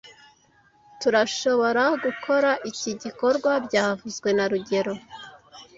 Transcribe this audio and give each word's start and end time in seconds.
Tturashoboragukora 0.99 2.51
iki 2.69 2.91
gikorwa 3.01 3.51
byavuzwe 3.65 4.29
na 4.37 4.45
rugero 4.51 4.93